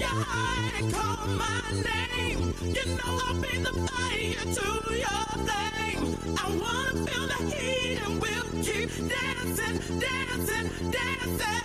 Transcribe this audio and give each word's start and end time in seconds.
call 0.00 1.26
my 1.28 1.62
name. 1.70 2.54
You 2.62 2.84
know 2.96 3.18
I'll 3.26 3.40
be 3.40 3.58
the 3.58 3.72
fire 3.86 4.44
to 4.54 4.68
your 4.94 5.24
flame. 5.44 6.04
I 6.36 6.46
wanna 6.62 6.94
feel 7.06 7.26
the 7.28 7.38
heat 7.54 7.98
and 8.04 8.14
we'll 8.20 8.50
keep 8.64 8.90
dancing, 9.08 9.78
dancing, 10.00 10.90
dancing. 10.90 11.64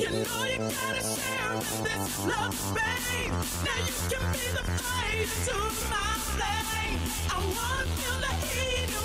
You 0.00 0.10
know 0.10 0.44
you 0.44 0.58
gotta 0.58 1.02
share 1.02 1.54
this 1.84 2.06
love, 2.24 2.56
babe. 2.74 3.32
Now 3.66 3.78
you 3.86 3.94
can 4.08 4.24
be 4.32 4.44
the 4.56 4.64
fire 4.80 5.26
to 5.46 5.56
my 5.90 6.12
flame. 6.32 7.00
I 7.28 7.36
wanna 7.36 7.86
feel 7.96 8.18
the 8.20 8.32
heat. 8.46 9.01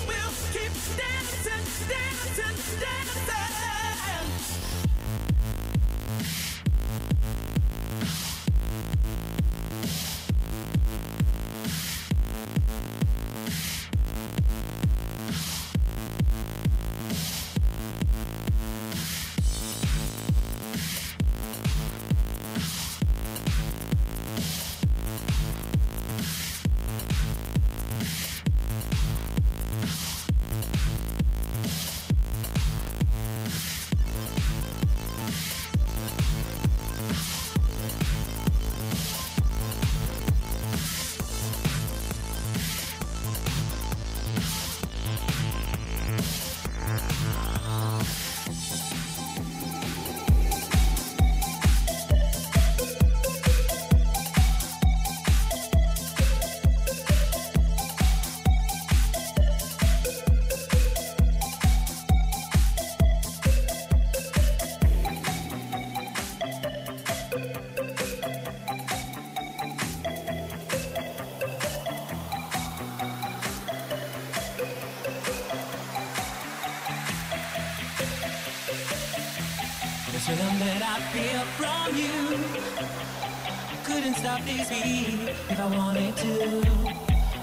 couldn't 83.98 84.14
stop 84.14 84.40
this 84.44 84.68
beat 84.68 85.28
if 85.50 85.58
I 85.58 85.66
wanted 85.76 86.16
to. 86.18 86.62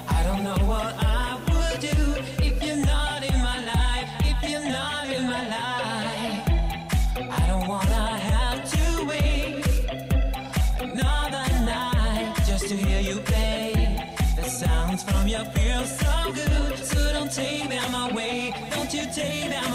I 0.07 0.23
don't 0.23 0.41
know 0.41 0.59
what 0.71 0.95
I 0.99 1.37
would 1.49 1.79
do 1.81 1.97
if 2.47 2.63
you're 2.63 2.85
not 2.93 3.21
in 3.29 3.37
my 3.49 3.59
life, 3.73 4.09
if 4.31 4.49
you're 4.49 4.69
not 4.79 5.05
in 5.09 5.23
my 5.25 5.43
life. 5.57 6.43
I 7.41 7.43
don't 7.47 7.67
wanna 7.67 8.05
have 8.31 8.59
to 8.75 9.05
wait 9.05 9.65
another 10.79 11.45
night 11.65 12.33
just 12.47 12.69
to 12.69 12.75
hear 12.77 13.01
you 13.01 13.17
play. 13.31 14.15
The 14.37 14.43
sounds 14.43 15.03
from 15.03 15.27
your 15.27 15.43
feel 15.55 15.83
so 15.83 16.31
good, 16.31 16.77
so 16.77 16.99
don't 17.11 17.31
take 17.31 17.67
that 17.67 18.11
away, 18.11 18.53
don't 18.71 18.93
you 18.93 19.05
take 19.13 19.49
that 19.49 19.67
away. 19.67 19.74